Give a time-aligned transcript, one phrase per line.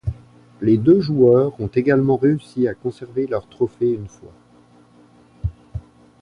[0.61, 4.33] Les deux joueurs ont également réussi à conserver leur trophée une fois.